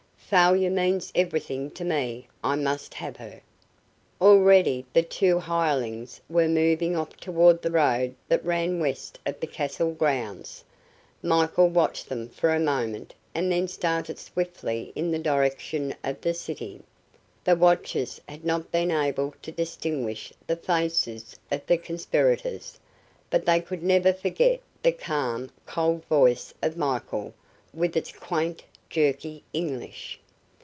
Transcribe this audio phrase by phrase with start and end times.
[0.33, 2.25] "Failure means everything to me!
[2.41, 3.41] I must have her!"
[4.21, 9.47] Already the two hirelings were moving off toward the road that ran west of the
[9.47, 10.63] castle grounds.
[11.21, 16.33] Michael watched them for a moment and then started swiftly in the direction of the
[16.33, 16.81] city.
[17.43, 22.79] The watchers had not been able to distinguish the faces of the conspirators,
[23.29, 27.33] but they could never forget the calm, cold voice of Michael,
[27.73, 30.19] with its quaint, jerky English.